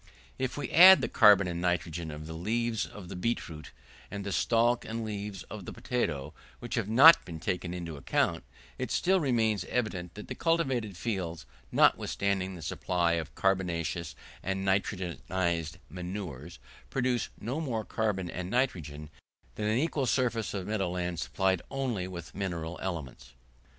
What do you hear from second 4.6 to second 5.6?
and leaves